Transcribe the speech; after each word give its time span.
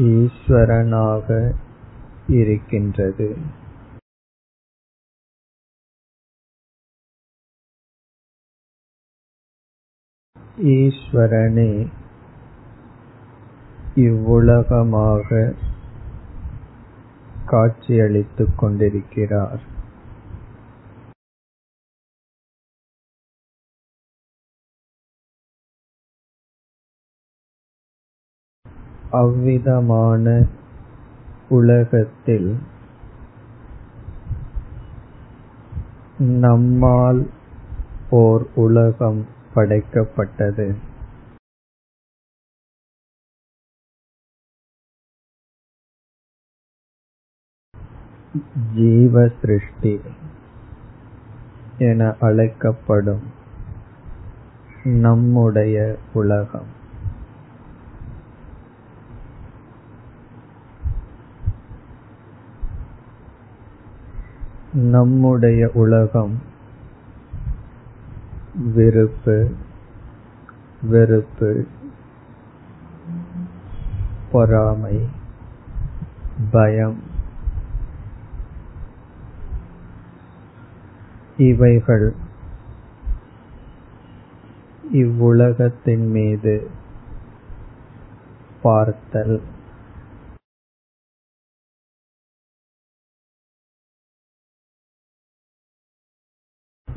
ஈஸ்வரனாக 0.00 1.54
இருக்கின்றது. 2.28 3.36
ஈஸ்வரனே 10.58 11.88
இவ்வுலகமாக 13.94 15.54
காட்சியளித்துக் 17.46 18.58
கொண்டிருக்கிறார். 18.58 19.69
அவ்விதமான 29.10 30.46
உலகத்தில் 31.48 32.56
நம்மால் 36.18 37.30
ஓர் 38.10 38.46
உலகம் 38.54 39.26
படைக்கப்பட்டது. 39.54 40.74
ஜீவ 48.74 49.28
சிருஷ்டி 49.40 50.00
என 51.78 52.14
அழைக்கப்படும் 52.20 53.22
நம்முடைய 54.84 55.96
உலகம். 56.12 56.78
நம்முடைய 64.72 65.70
உலகம் 65.74 66.42
விருப்பு 68.74 69.54
வெறுப்பு 70.82 71.66
பொறாமை 74.32 75.08
பயம். 76.50 77.02
இவைகள் 81.36 82.14
இவ்வுலகத்தின் 84.92 86.10
மீது 86.10 86.70
பார்த்தல். 88.62 89.40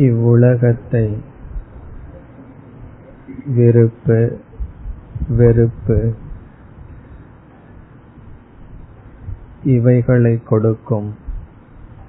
இவ்வுலகத்தை 0.00 1.22
விருப்பு 3.46 4.38
வெறுப்பு. 5.28 6.14
இவைகளை 9.64 10.42
கொடுக்கும் 10.42 11.14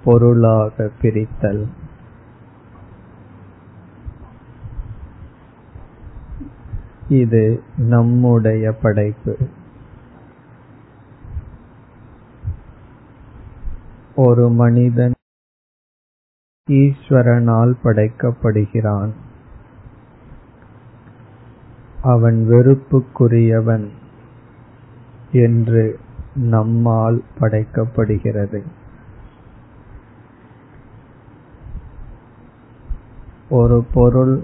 பொருளாக 0.04 0.90
பிரித்தல். 1.02 1.68
இது 7.10 7.64
நம்முடைய 7.78 8.72
படைப்பு. 8.72 9.38
ஒரு 14.16 14.50
மனிதன் 14.50 15.14
ஈஸ்வரனால் 16.72 17.74
படைக்கப்படுகிறான். 17.84 19.12
அவன் 22.02 22.46
வெறுப்புக்குரியவன் 22.50 23.90
என்று 25.32 26.00
நம்மால் 26.36 27.24
படைக்கப்படுகிறது. 27.40 28.64
ஒரு 33.50 33.86
பொருள் 33.94 34.42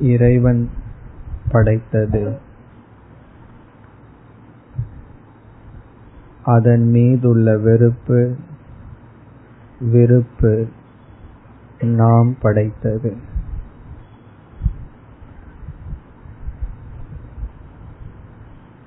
இறைவன் 0.00 0.70
படைத்தது. 1.48 2.38
அதன் 6.44 6.88
மீதுள்ள 6.90 7.58
வெறுப்பு 7.58 8.34
விருப்பு 9.80 10.66
நாம் 11.80 12.36
படைத்தது. 12.42 13.16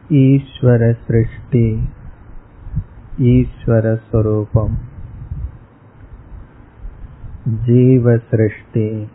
ஈஸ்வர 0.10 0.96
சிருஷ்டி 1.08 1.90
ஈஸ்வர 3.20 4.00
ஸ்வரூபம் 4.10 4.78
ஜீவ 7.66 8.18
சிருஷ்டி 8.30 9.08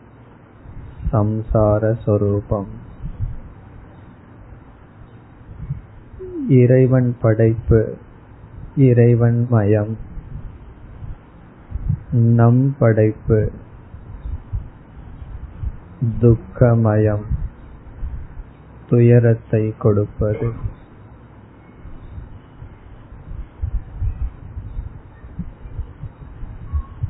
சம்சார 1.13 2.03
சொரூபம். 2.05 2.67
இறைவன் 6.49 7.17
படைப்பு 7.21 7.97
இறைவன் 8.77 9.47
மயம் 9.51 9.97
நம் 12.11 12.77
படைப்பு 12.79 13.51
துக்கமயம் 16.21 17.25
துயரத்தை 18.89 19.75
கொடுப்பது. 19.79 20.53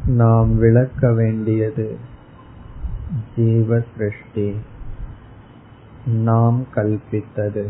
நாம் 0.07 0.59
விளக்க 0.59 1.13
வேண்டியது 1.13 1.97
ஜீவ 3.37 3.83
சிருஷ்டி 3.97 4.57
நாம் 6.07 6.65
கல்பித்தது. 6.75 7.69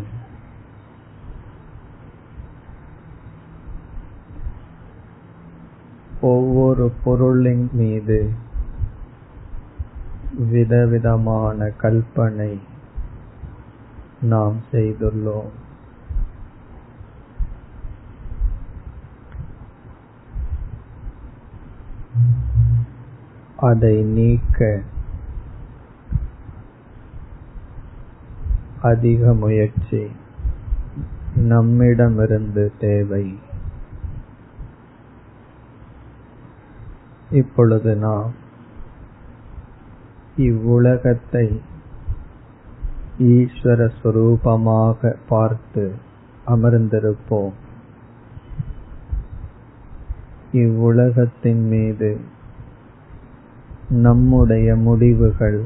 ஒவ்வொரு 6.20 6.92
பொருளின் 7.04 7.70
மீது 7.72 8.30
விதவிதமான 10.39 11.71
கல்பனை 11.83 12.59
நாம் 14.21 14.56
செய்துள்ளோம். 14.72 15.49
அதை 23.56 24.03
நீக்க 24.03 24.81
அதிக 28.83 29.34
முயற்சி 29.34 30.11
நம்மிடமிருந்து 31.34 32.72
தேவை. 32.78 33.39
இப்பொழுது 37.31 37.97
நாம் 37.97 38.43
இவ்வுலகத்தை 40.37 41.61
ஈஸ்வர 43.19 43.91
சுரூபமாக 44.03 45.16
பார்த்து 45.28 45.92
அமர்ந்திருப்போம் 46.47 47.54
இவ்வுலகத்தின் 50.53 51.69
மீது 51.69 52.19
நம்முடைய 53.89 54.77
முடிவுகள் 54.77 55.65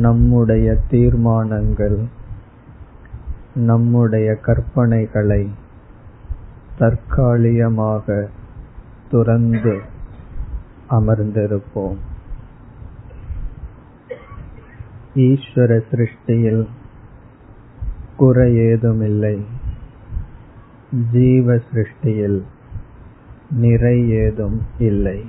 நம்முடைய 0.00 0.76
தீர்மானங்கள் 0.88 1.98
நம்முடைய 3.54 4.38
கற்பனைகளை 4.42 5.42
தற்காலிகமாக 6.78 8.28
துறந்து 9.10 9.80
அமர்ந்திருப்போம் 10.90 11.98
ஈஸ்வர 15.14 15.82
சிருஷ்டியில் 15.90 16.66
குறை 18.16 18.56
ஏதுமில்லை 18.56 19.38
ஜீவ 21.12 21.56
சிருஷ்டியில் 21.56 22.42
நிறை 23.50 24.10
ஏதும் 24.10 24.62
இல்லை. 24.78 25.24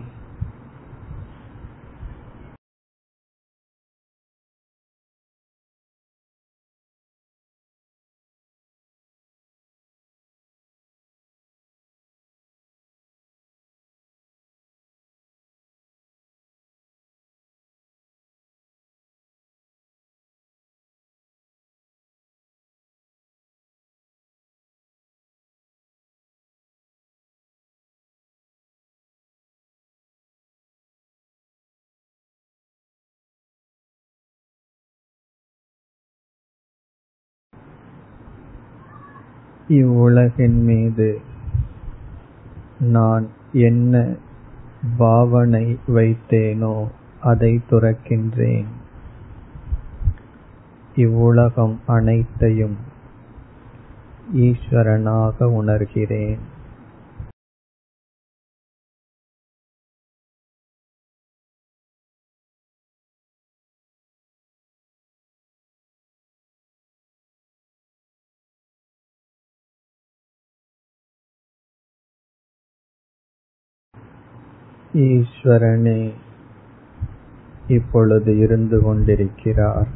இவ்வுலகின் 39.72 40.60
மீது 40.64 41.10
நான் 42.80 43.26
என்ன 43.54 43.94
பாவனை 44.98 45.66
வைத்தேனோ 45.88 46.76
அதை 47.22 47.52
துறக்கின்றேன். 47.70 48.70
இவ்வுலகம் 50.96 51.76
அனைத்தையும் 51.88 52.78
ஈஸ்வரனாக 54.36 55.48
உணர்கிறேன். 55.60 56.42
ஈஸ்வரனே 74.94 76.14
இப்பொழுது 77.68 78.38
இருந்து 78.38 78.82
கொண்டிருக்கிறார். 78.82 79.88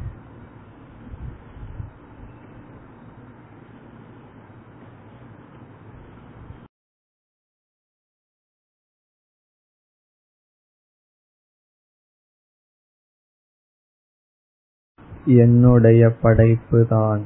என்னுடைய 15.26 16.12
படைப்புதான் 16.22 17.22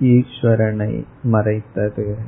ஈஸ்வரனை 0.00 1.04
மறைத்தது. 1.22 2.18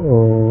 ॐ 0.00 0.49